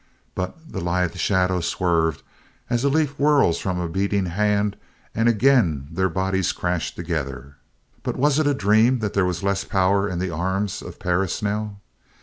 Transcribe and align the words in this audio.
But 0.33 0.71
the 0.71 0.81
lithe 0.81 1.15
shadow 1.17 1.59
swerved 1.59 2.23
as 2.71 2.83
a 2.83 2.89
leaf 2.89 3.11
whirls 3.19 3.59
from 3.59 3.79
a 3.79 3.87
beating 3.87 4.25
hand 4.25 4.75
and 5.13 5.29
again 5.29 5.89
their 5.91 6.09
bodies 6.09 6.53
crashed 6.53 6.95
together. 6.95 7.57
But 8.01 8.15
was 8.17 8.39
it 8.39 8.47
a 8.47 8.55
dream 8.55 8.97
that 8.97 9.13
there 9.13 9.25
was 9.25 9.43
less 9.43 9.63
power 9.63 10.09
in 10.09 10.17
the 10.17 10.31
arms 10.31 10.81
of 10.81 10.97
Perris 10.97 11.43
now? 11.43 11.77